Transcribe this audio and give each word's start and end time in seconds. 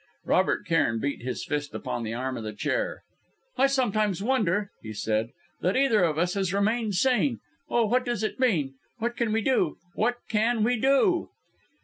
Robert 0.25 0.65
Cairn 0.65 0.99
beat 0.99 1.21
his 1.21 1.45
fist 1.45 1.75
upon 1.75 2.01
the 2.01 2.11
arm 2.15 2.35
of 2.35 2.43
the 2.43 2.53
chair. 2.53 3.03
"I 3.55 3.67
sometimes 3.67 4.23
wonder," 4.23 4.71
he 4.81 4.93
said, 4.93 5.29
"that 5.61 5.77
either 5.77 6.01
of 6.03 6.17
us 6.17 6.33
has 6.33 6.55
remained 6.55 6.95
sane. 6.95 7.39
Oh! 7.69 7.85
what 7.85 8.03
does 8.03 8.23
it 8.23 8.39
mean? 8.39 8.73
What 8.97 9.15
can 9.15 9.31
we 9.31 9.41
do? 9.41 9.75
What 9.93 10.15
can 10.27 10.63
we 10.63 10.79
do?" 10.79 11.29